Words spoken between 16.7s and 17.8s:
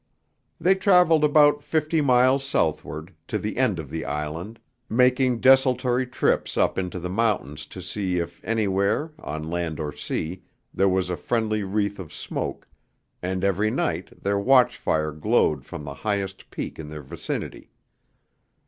in their vicinity.